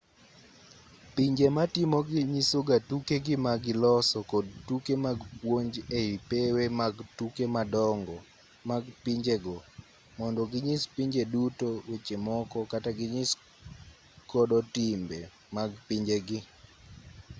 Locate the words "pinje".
1.15-1.47, 10.95-11.21